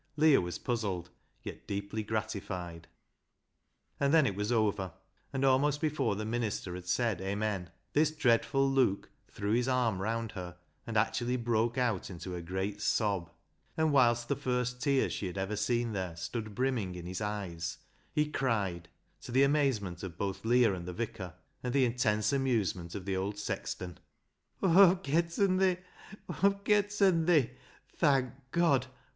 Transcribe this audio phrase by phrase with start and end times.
[0.17, 1.11] Leah was puzzled,
[1.43, 2.87] yet deeply gratified.
[3.99, 4.93] And then it was over,
[5.31, 10.31] and almost before the minister had said" Amen!" this dreadful Luke threw his arm round
[10.31, 13.29] her and actually broke out into a great sob;
[13.77, 17.77] and whilst the first tears she had ever seen there stood brimming in his eyes,
[18.11, 18.89] he cried,
[19.21, 23.15] to the amazement of both Leah and the vicar, and the intense amusement of the
[23.15, 23.99] old sexton
[24.63, 25.77] —"Aw've getten thi.
[26.27, 27.51] Aw've getten thi.
[27.97, 28.87] Thank God